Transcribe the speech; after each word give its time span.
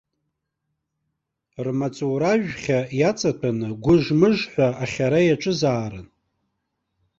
Рмаҵура-жәхьа 1.65 2.79
иаҵатәаны 2.99 3.67
гәыж-мыж 3.83 4.37
ҳәа 4.51 4.67
ахьара 4.83 5.19
иаҿызаарын. 5.23 6.07